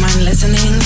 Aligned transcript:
mind 0.00 0.24
listening. 0.24 0.80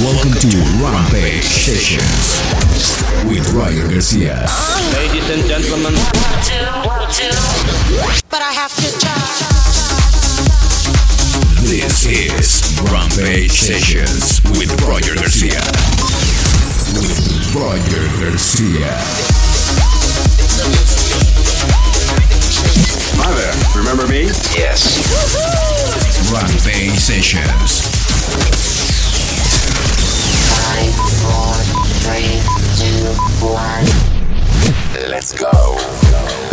Welcome 0.00 0.32
to 0.32 0.48
Rampage 0.80 1.44
Sessions 1.44 2.40
with 3.28 3.52
Roger 3.52 3.86
Garcia. 3.88 4.46
Ladies 4.96 5.28
and 5.28 5.44
gentlemen. 5.46 5.94
But 8.30 8.40
I 8.40 8.52
have 8.52 8.74
to 8.76 8.88
try. 8.98 9.20
This 11.68 12.06
is 12.06 12.80
Rampage 12.90 13.60
Sessions 13.60 14.40
with 14.58 14.72
Roger 14.88 15.14
Garcia. 15.14 15.60
With 16.96 17.54
Roger 17.54 18.08
Garcia. 18.20 18.96
Hi 23.22 23.32
there. 23.34 23.54
Remember 23.76 24.06
me? 24.06 24.24
Yes. 24.56 25.00
Rampage 26.32 26.98
Sessions. 26.98 27.80
Five, 30.60 30.94
four, 31.22 31.54
three, 32.04 32.40
two, 32.76 33.14
one. 33.46 33.86
Let's 35.10 35.32
go. 35.32 35.50
Let's 35.50 36.10
go. 36.10 36.49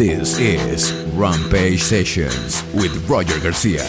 This 0.00 0.38
is 0.38 0.94
Rampage 1.12 1.82
Sessions 1.82 2.64
with 2.72 3.06
Roger 3.06 3.38
Garcia. 3.38 3.84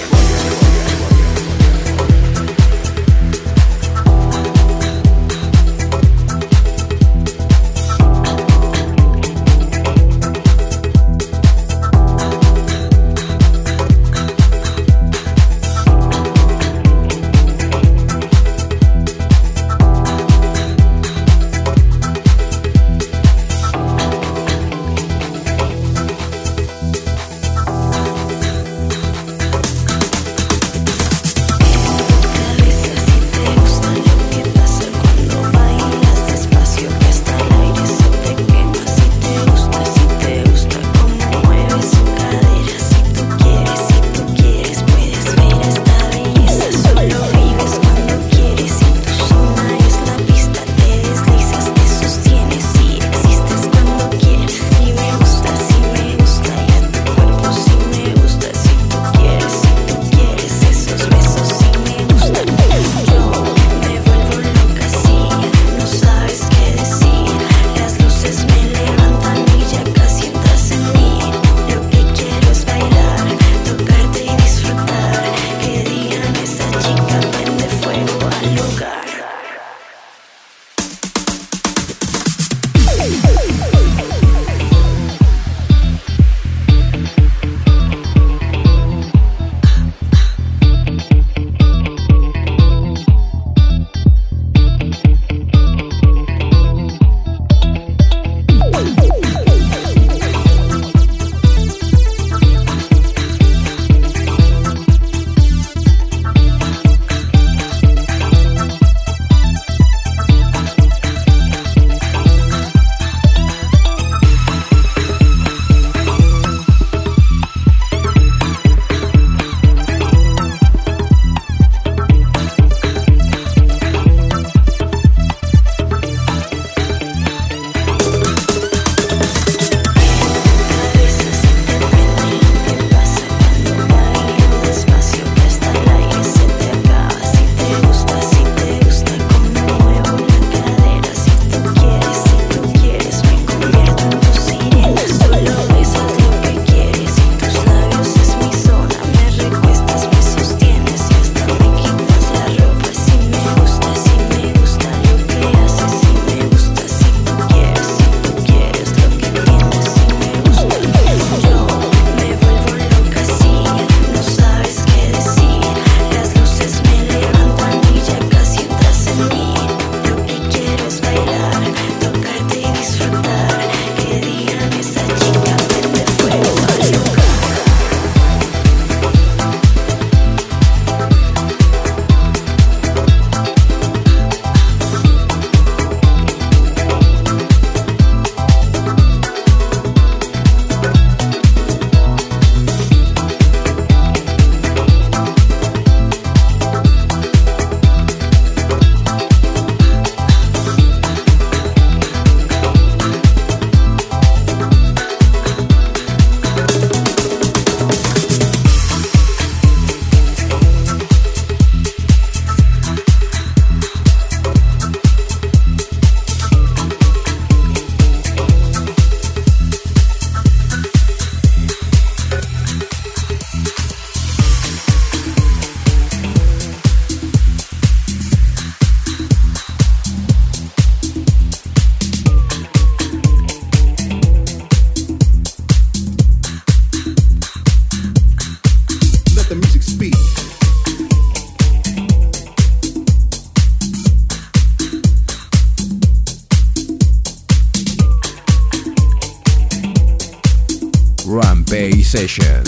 Rampage 252.13 252.60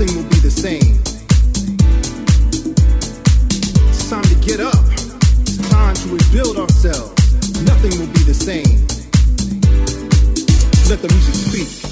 nothing 0.00 0.16
will 0.16 0.30
be 0.30 0.36
the 0.36 0.50
same. 0.50 0.98
It's 3.90 4.08
time 4.08 4.22
to 4.22 4.34
get 4.36 4.58
up. 4.60 4.74
It's 5.42 5.58
time 5.68 5.94
to 5.94 6.08
rebuild 6.08 6.58
ourselves. 6.58 7.62
Nothing 7.64 7.98
will 8.00 8.12
be 8.14 8.22
the 8.22 8.32
same. 8.32 8.86
Let 10.88 11.02
the 11.02 11.08
music 11.12 11.34
speak. 11.34 11.89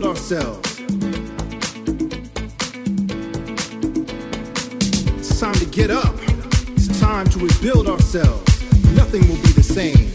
build 0.00 0.16
ourselves. 0.16 0.80
It's 5.18 5.40
time 5.40 5.54
to 5.54 5.66
get 5.66 5.90
up. 5.90 6.14
It's 6.76 7.00
time 7.00 7.26
to 7.30 7.38
rebuild 7.40 7.88
ourselves. 7.88 8.62
Nothing 8.94 9.26
will 9.28 9.42
be 9.42 9.52
the 9.52 9.62
same. 9.62 10.07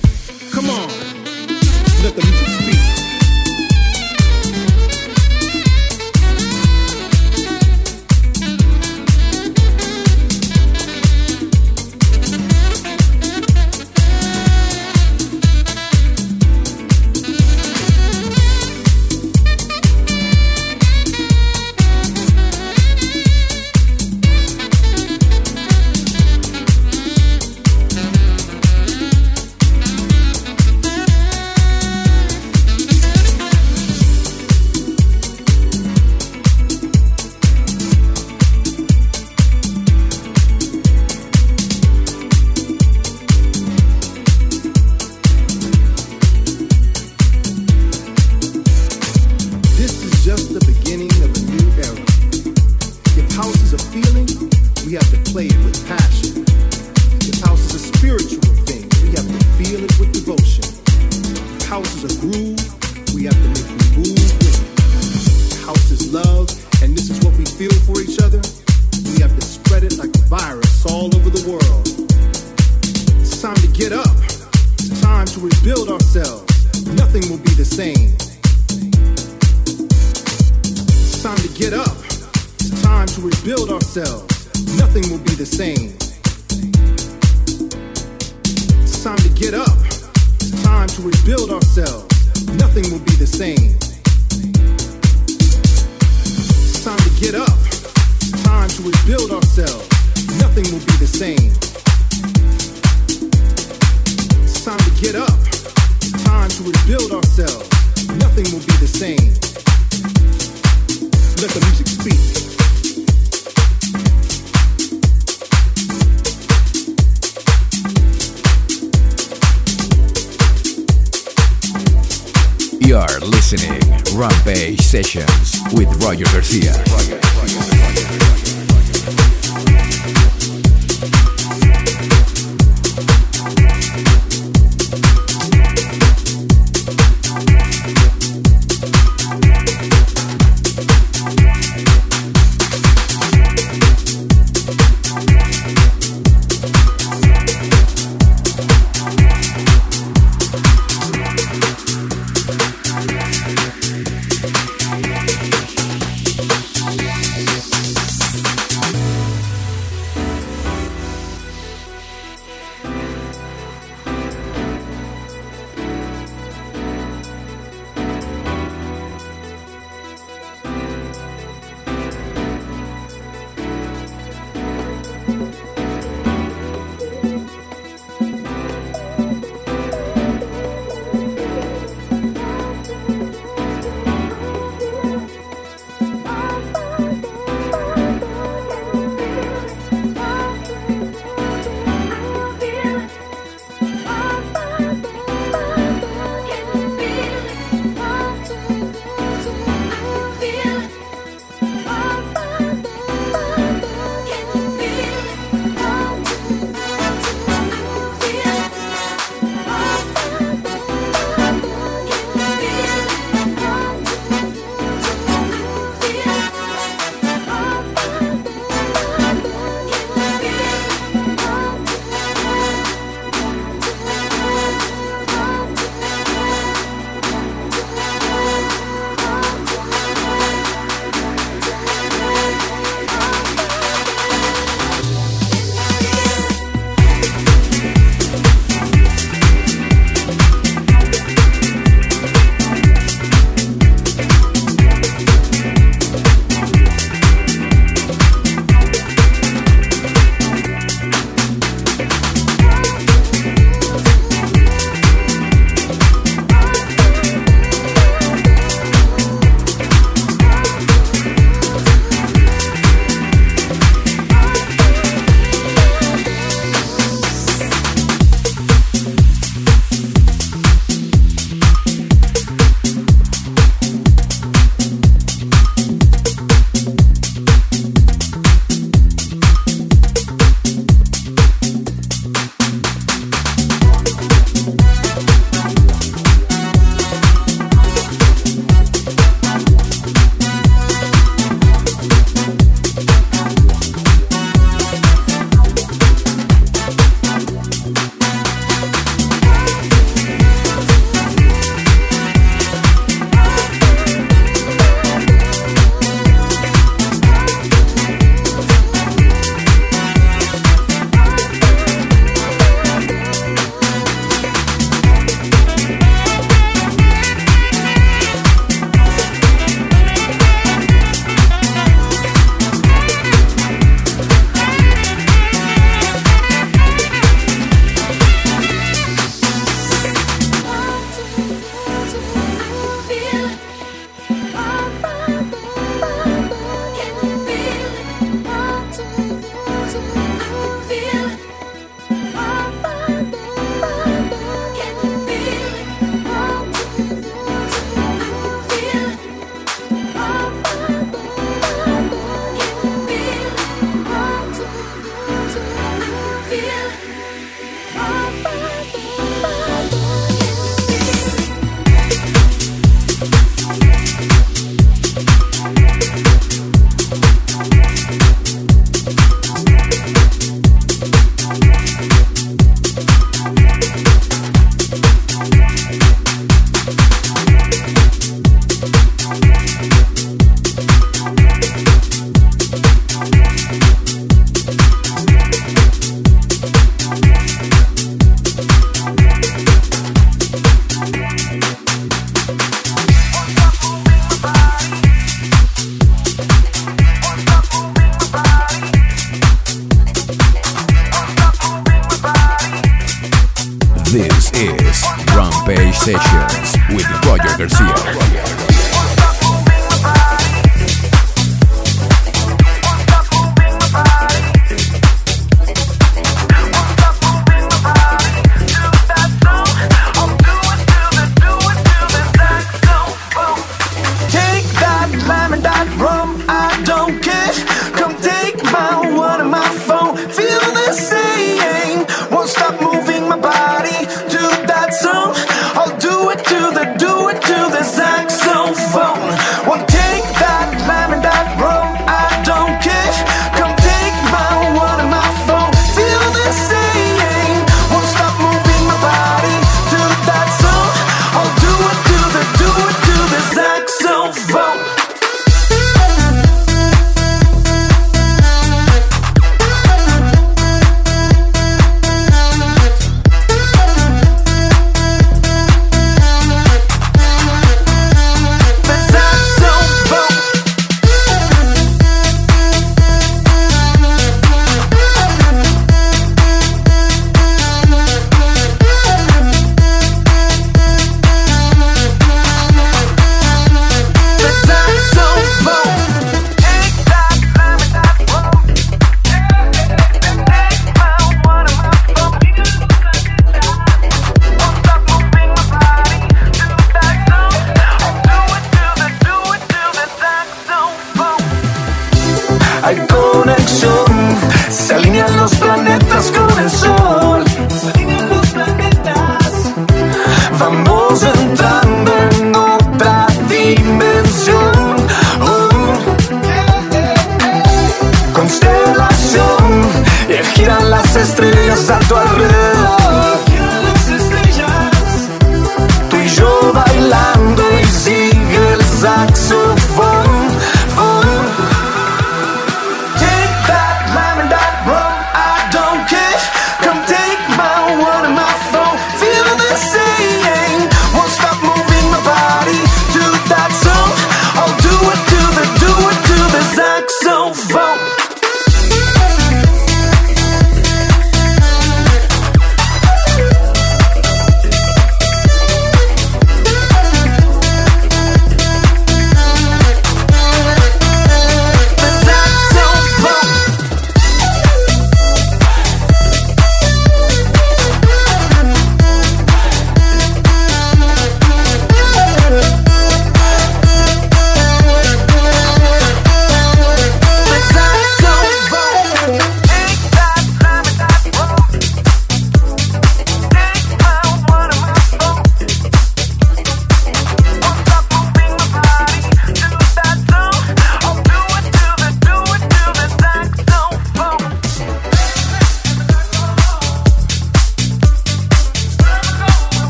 conexión. 503.08 504.38
Se 504.70 504.96
alinean 504.96 505.36
los 505.38 505.56
planetas 505.56 506.32
con 506.32 506.60
el 506.60 506.70
sol. 506.70 506.93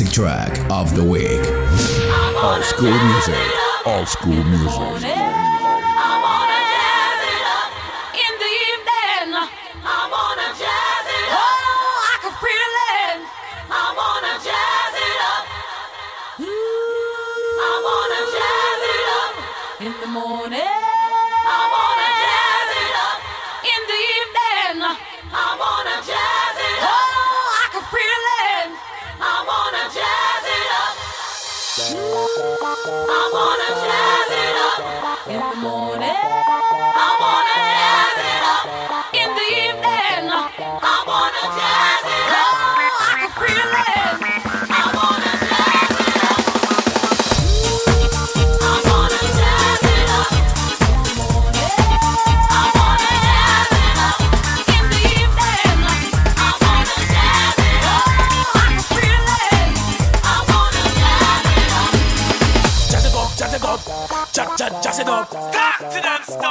Classic 0.00 0.14
track 0.14 0.70
of 0.70 0.94
the 0.96 1.04
week. 1.04 1.40
All 2.42 2.62
school 2.62 2.90
music. 2.90 3.86
All 3.86 4.06
school 4.06 4.42
music. 4.44 5.09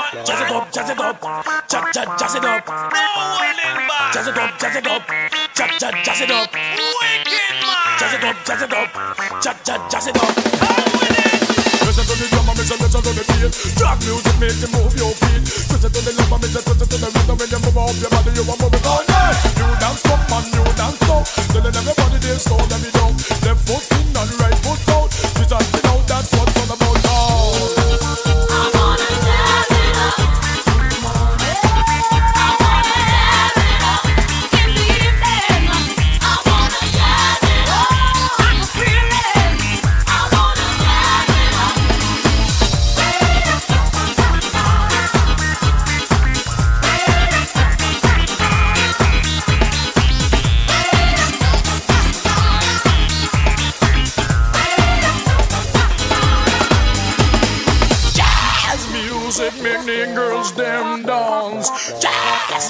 Jazz 0.09 0.41
it 0.41 0.49
up, 0.49 0.71
jazz 0.73 0.89
it 0.89 0.99
up, 0.99 1.21
jazz, 1.69 1.85
jazz, 1.93 2.09
jazz 2.17 2.33
it 2.33 2.43
up. 2.43 2.65
Jazz 4.09 4.25
it 4.25 4.37
up, 4.41 4.57
jazz 4.57 4.75
it 4.75 4.87
up, 4.87 5.05
jazz, 5.53 5.69
jazz, 5.77 5.93
jazz 6.01 6.21
it 6.21 6.31
up. 6.31 6.49
Jazz 6.49 8.13
it 8.17 8.23
up, 8.25 8.35
jazz 8.41 8.61
it 8.63 8.73
up, 8.73 8.89
jazz, 9.39 9.57
jazz, 9.61 9.81
jazz 9.91 10.07
it 10.07 10.17
up. 10.17 10.33
Listen 11.85 12.05
to 12.09 12.15
the 12.17 12.25
drum 12.25 12.49
and 12.49 12.57
listen, 12.57 12.81
listen 12.81 13.01
to 13.05 13.11
the 13.13 13.21
beat. 13.21 13.53
Drag 13.77 14.01
music 14.01 14.33
make 14.41 14.57
you 14.57 14.69
move 14.73 14.97
your 14.97 15.13
feet. 15.13 15.45
Listen 15.45 15.91
to 15.93 16.01
the 16.01 16.11
love 16.17 16.33
and 16.33 16.41
listen, 16.41 16.63
listen 16.65 16.89
to 16.89 16.97
the 16.97 17.09
rhythm 17.13 17.37
when 17.37 17.49
you 17.53 17.59
move 17.61 17.77
up 17.77 17.93
your 18.01 18.09
body, 18.09 18.31
you 18.33 18.41
are 18.49 18.57
moving 18.57 18.85
all 18.89 19.05
night. 19.05 19.37
New 19.61 19.73
dance 19.77 20.05
up 20.09 20.25
and 20.25 20.45
new 20.49 20.65
dance 20.73 21.05
up. 21.05 21.21
Telling 21.53 21.69
everybody 21.69 22.17
this, 22.17 22.49
so 22.49 22.57
let 22.57 22.81
me 22.81 22.89
know. 22.97 23.13
Left 23.45 23.61
foot 23.61 23.85
in 23.93 24.09
and 24.09 24.31
right 24.41 24.57
foot 24.65 24.81
out. 24.89 25.13
This 25.37 25.53
and 25.53 25.69
you 25.69 25.81
know 25.85 26.01
that's 26.09 26.33
what's 26.33 26.57
all 26.65 26.73
about 26.73 26.97
now. 27.05 27.78
Jazz 30.09 30.48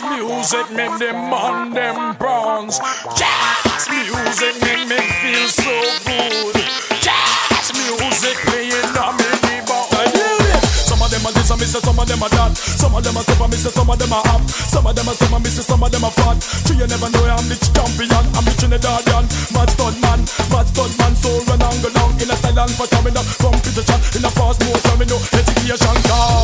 music 0.10 0.72
make 0.72 0.98
them 0.98 1.30
man 1.30 1.74
them 1.74 2.16
bronze. 2.18 2.80
Jazz 3.16 3.90
music 3.90 4.56
make 4.62 4.88
me 4.90 5.00
feel 5.22 5.48
so 5.48 5.76
good. 6.06 6.56
Jazz 7.02 7.70
music 7.78 8.38
playing 8.50 8.98
on 8.98 9.16
me 9.18 9.30
the. 9.66 10.60
Some 10.90 11.02
of 11.02 11.10
them 11.12 11.26
are 11.26 11.34
this 11.34 11.50
and 11.52 11.60
me 11.60 11.66
say 11.66 11.80
some 11.80 12.00
of 12.00 12.08
them 12.08 12.24
are 12.24 12.30
that. 12.30 12.58
Some 12.58 12.96
of 12.96 13.04
them 13.04 13.18
are 13.18 13.24
super, 13.24 13.48
me 13.48 13.58
say 13.58 13.70
some 13.70 13.90
of 13.90 13.98
them 14.00 14.14
are 14.14 14.26
up. 14.34 14.42
Some 14.50 14.88
of 14.88 14.96
them 14.96 15.08
are 15.08 15.16
some, 15.16 15.42
me 15.42 15.50
say 15.50 15.62
some 15.62 15.84
of 15.84 15.92
them 15.92 16.04
are 16.04 16.12
fat. 16.12 16.38
True, 16.66 16.76
you 16.76 16.88
never 16.88 17.10
know 17.10 17.24
I'm 17.30 17.46
the 17.48 17.56
champion. 17.72 18.26
I'm 18.34 18.46
the 18.46 18.54
Trinidadian, 18.58 19.26
mad 19.54 19.70
stud 19.70 19.96
man, 20.02 20.20
mad 20.50 20.68
stud 20.68 20.92
man. 20.98 21.14
So 21.16 21.30
run 21.46 21.62
and 21.62 21.80
go 21.86 21.90
down 21.94 22.12
in 22.18 22.30
a 22.30 22.36
Thailand 22.42 22.74
for 22.74 22.88
coming 22.90 23.16
up 23.16 23.26
competition 23.38 24.00
in 24.18 24.26
a 24.26 24.32
fast 24.34 24.60
motion. 24.66 24.96
Me 25.00 25.06
know 25.06 25.22
education 25.38 25.98
call. 26.10 26.39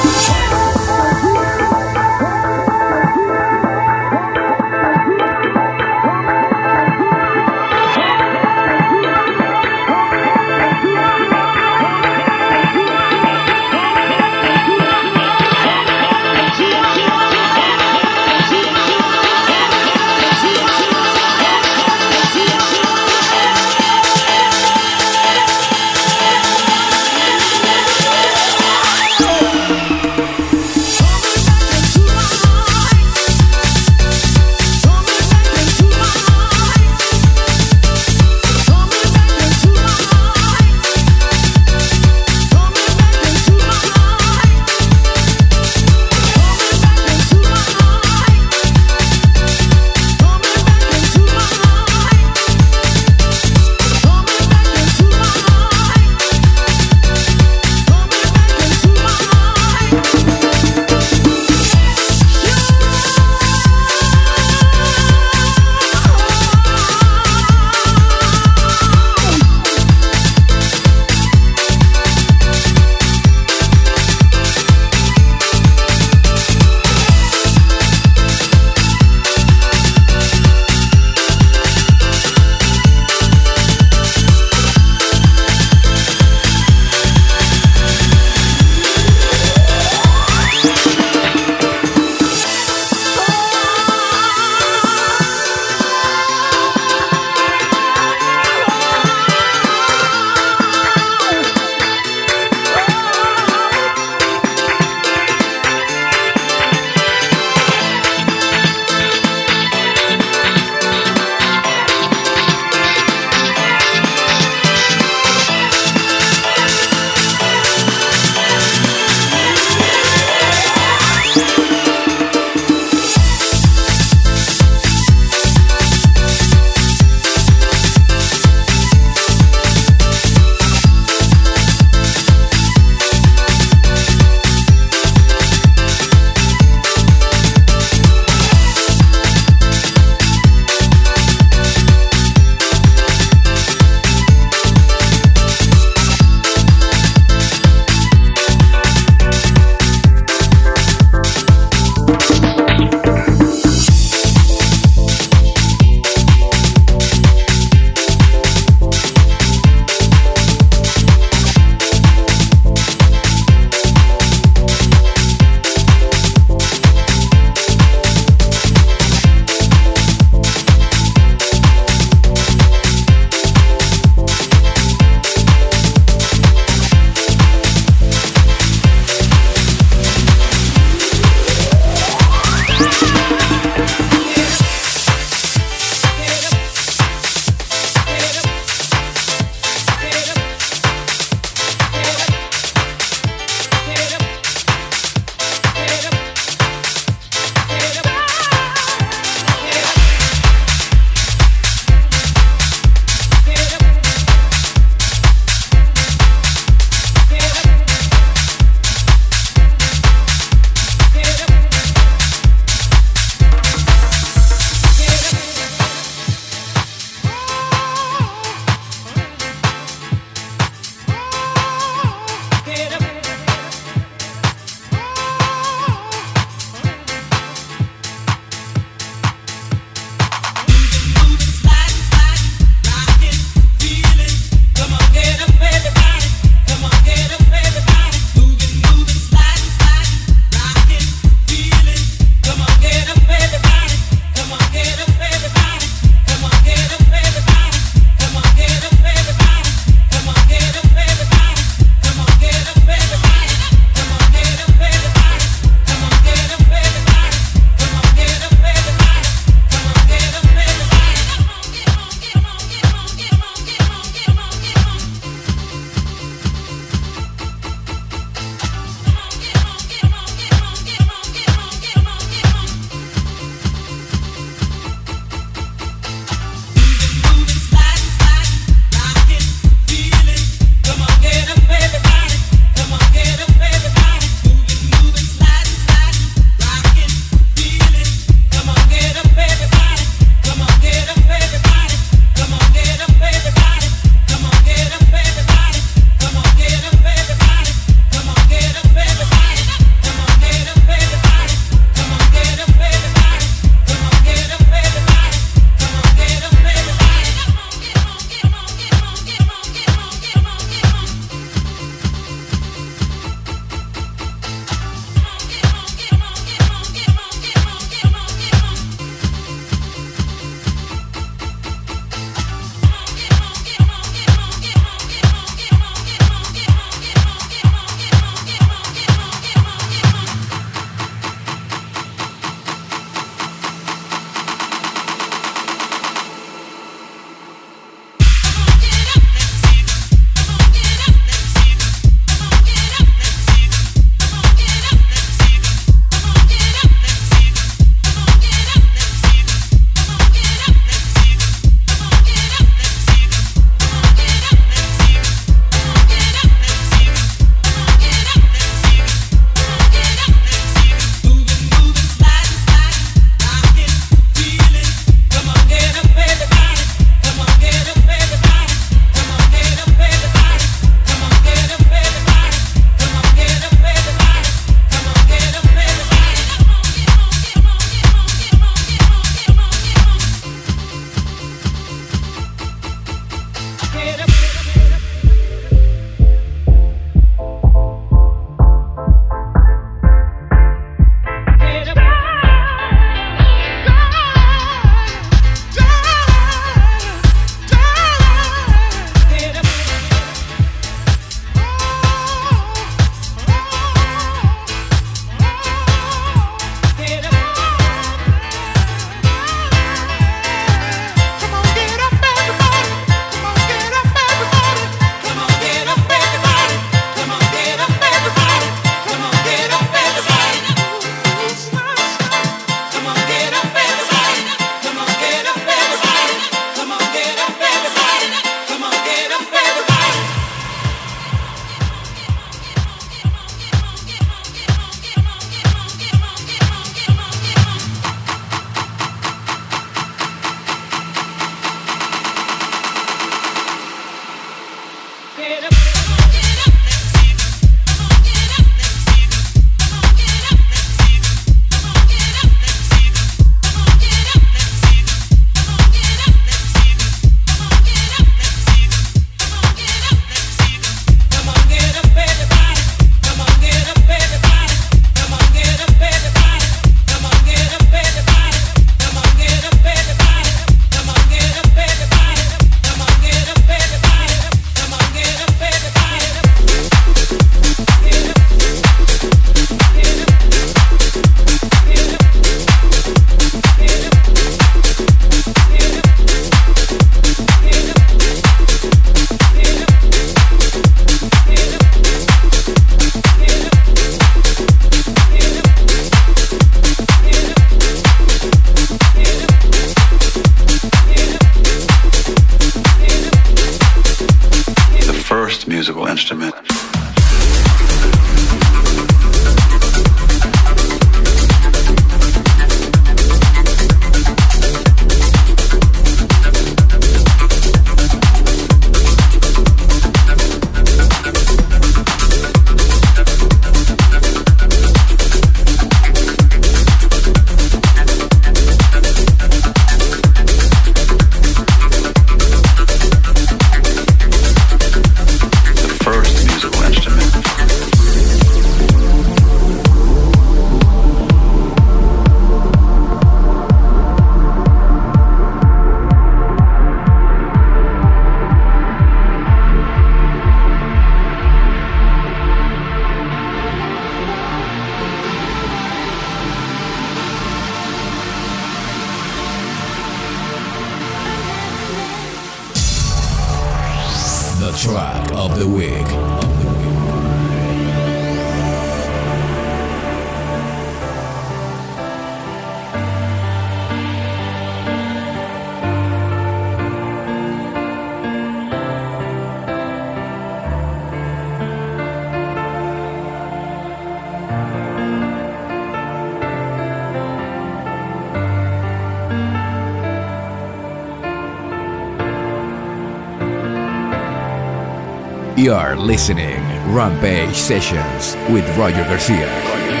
You're 595.71 595.95
listening 595.95 596.59
Rampage 596.93 597.55
Sessions 597.55 598.35
with 598.51 598.67
Roger 598.77 599.05
Garcia. 599.05 600.00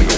Know 0.00 0.13